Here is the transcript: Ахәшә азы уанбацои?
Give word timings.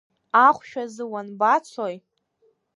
Ахәшә 0.45 0.75
азы 0.83 1.03
уанбацои? 1.11 1.95